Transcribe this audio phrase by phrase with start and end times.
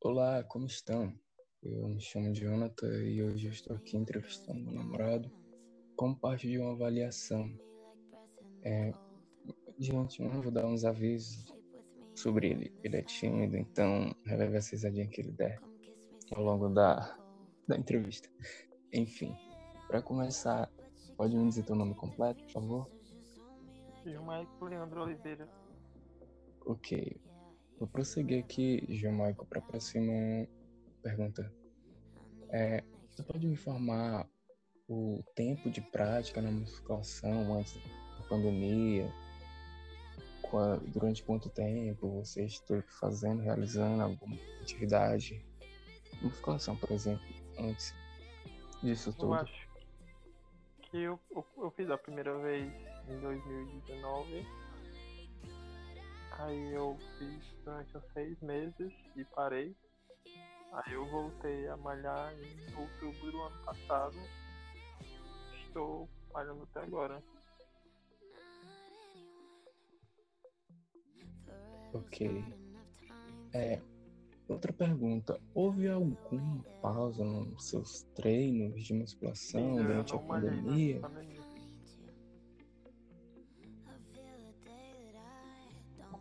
[0.00, 1.12] Olá, como estão?
[1.60, 5.28] Eu me chamo Jonathan e hoje eu estou aqui entrevistando meu namorado
[5.96, 7.52] como parte de uma avaliação.
[8.62, 8.92] É,
[9.76, 11.52] de antemão, vou dar uns avisos
[12.14, 12.72] sobre ele.
[12.84, 15.60] Ele é tímido, então releve essa risadinha que ele der
[16.30, 17.18] ao longo da,
[17.66, 18.30] da entrevista.
[18.92, 19.36] Enfim,
[19.88, 20.70] para começar,
[21.16, 22.90] pode me dizer teu nome completo, por favor?
[24.04, 25.48] Gilmaico Leandro Oliveira.
[26.64, 27.20] Ok.
[27.78, 30.48] Vou prosseguir aqui, Jamaico, para a próxima
[31.00, 31.52] pergunta.
[32.50, 34.28] É, você pode me informar
[34.88, 39.12] o tempo de prática na musculação antes da pandemia?
[40.42, 45.40] Qual, durante quanto tempo você esteve fazendo, realizando alguma atividade?
[46.20, 47.24] Musculação, por exemplo,
[47.60, 47.94] antes
[48.82, 49.34] disso tudo?
[49.34, 49.68] Eu acho
[50.80, 52.72] que eu, eu, eu fiz a primeira vez
[53.08, 54.67] em 2019
[56.38, 59.74] Aí eu fiz durante uns seis meses e parei.
[60.72, 64.16] Aí eu voltei a malhar em outubro do ano passado.
[65.66, 67.22] Estou malhando até agora.
[71.92, 72.44] Ok.
[73.52, 73.80] É,
[74.46, 75.40] outra pergunta.
[75.54, 81.00] Houve alguma pausa nos seus treinos de musculação Sim, durante a pandemia?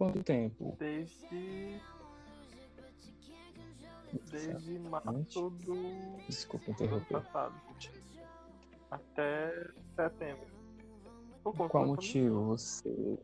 [0.00, 0.74] Quanto tempo?
[0.78, 1.78] Desde.
[4.30, 5.76] Desde março do.
[6.26, 7.22] Desculpa interromper.
[8.90, 10.46] Até setembro.
[11.44, 13.18] Por Qual motivo você.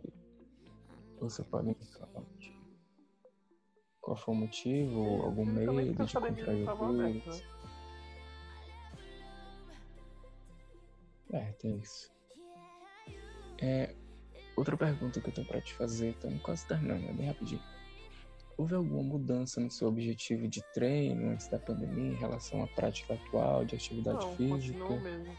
[1.18, 2.66] Você pode o motivo?
[4.02, 5.22] Qual foi o motivo?
[5.22, 7.42] Algum medo de contrair o vírus?
[11.32, 12.14] É, tem isso.
[13.62, 13.96] É,
[14.56, 17.62] outra pergunta que eu tenho pra te fazer, estamos quase terminando, é bem rapidinho.
[18.56, 23.14] Houve alguma mudança no seu objetivo de treino antes da pandemia em relação à prática
[23.14, 24.88] atual de atividade Não, física?
[25.00, 25.36] mesmo.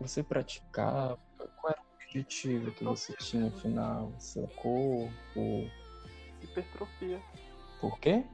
[0.00, 1.18] Você praticava?
[1.36, 4.12] Qual era o objetivo que você tinha afinal?
[4.20, 5.70] Seu corpo?
[6.40, 7.20] Hipertrofia.
[7.80, 8.24] Por quê?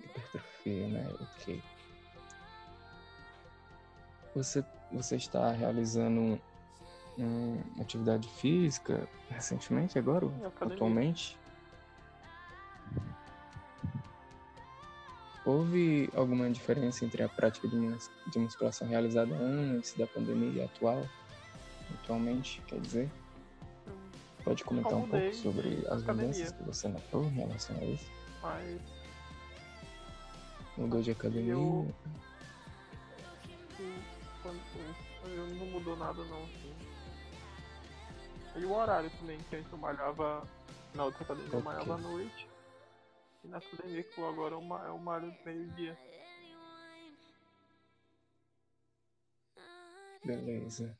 [0.00, 1.14] Hipertrofia, né?
[1.20, 1.62] Ok.
[4.34, 6.40] Você, você está realizando
[7.18, 10.26] um, uma atividade física recentemente, agora?
[10.26, 10.74] Academia.
[10.76, 11.38] Atualmente?
[15.44, 20.64] Houve alguma diferença entre a prática de, mus- de musculação realizada antes da pandemia e
[20.64, 21.04] atual?
[22.02, 23.10] Atualmente, quer dizer?
[24.44, 26.26] Pode comentar um pouco sobre de as academia.
[26.28, 28.10] mudanças que você notou em relação a isso?
[28.40, 28.80] Mas
[30.76, 31.52] Mudou de academia?
[31.52, 31.92] Eu-
[35.24, 36.72] eu não mudou nada não, assim.
[38.56, 40.46] E o horário também, que antes eu malhava
[40.94, 41.64] na outra academia, eu Ok.
[41.64, 42.48] malhava à noite.
[43.44, 45.96] E na academia que eu agora eu ma- eu malho meio-dia.
[50.24, 50.96] Beleza.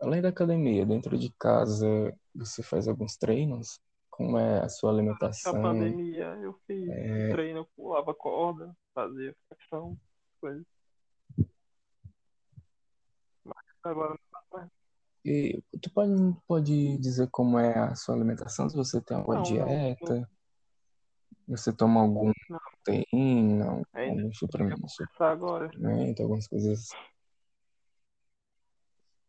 [0.00, 1.86] Além da academia, dentro de casa,
[2.34, 3.80] você faz alguns treinos?
[4.10, 5.62] Como é a sua Na alimentação?
[5.62, 7.30] pandemia eu fiz É.
[7.30, 9.96] treino, pulava corda, fazia flexão,
[10.44, 10.66] coisas.
[13.42, 14.14] Mas agora
[14.52, 14.70] não.
[15.24, 16.12] E tu pode,
[16.46, 18.68] pode dizer como é a sua alimentação?
[18.68, 20.30] Se você tem alguma Não, não, dieta?
[21.48, 22.58] Você toma algum Não.
[22.58, 24.82] proteína, Ainda algum suplemento,
[25.18, 25.70] agora.
[25.72, 26.88] suplemento, algumas coisas?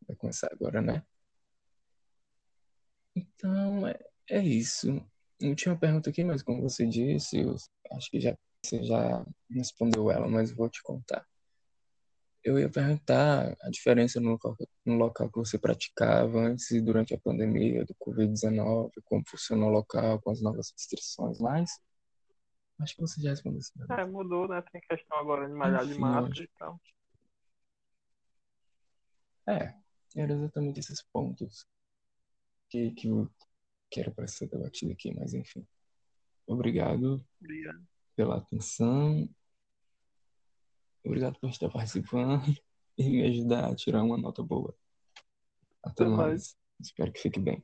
[0.06, 1.02] Vai começar agora, né?
[3.16, 3.98] Então, é,
[4.32, 5.02] é isso.
[5.42, 7.56] Última pergunta aqui, mas como você disse, eu
[7.94, 11.26] acho que já, você já respondeu ela, mas vou te contar.
[12.44, 14.56] Eu ia perguntar a diferença no local,
[14.86, 19.74] no local que você praticava antes e durante a pandemia do Covid-19, como funcionou o
[19.74, 21.72] local com as novas restrições, mas
[22.80, 23.72] acho que você já respondeu isso.
[23.78, 23.88] né?
[24.00, 24.62] É, mudou, né?
[24.72, 26.44] Tem questão agora de malhar de Enfim, máscara hoje.
[26.44, 26.80] e tal.
[29.48, 29.76] É,
[30.16, 31.66] eram exatamente esses pontos
[32.70, 33.30] que, que eu
[33.90, 35.66] quero para ser debatido aqui, mas enfim.
[36.48, 37.95] Obrigado Obrigado.
[38.16, 39.30] Pela atenção.
[41.04, 42.44] Obrigado por estar participando
[42.98, 44.76] e me ajudar a tirar uma nota boa.
[45.84, 46.18] Até Até mais.
[46.18, 46.58] mais.
[46.82, 47.64] Espero que fique bem.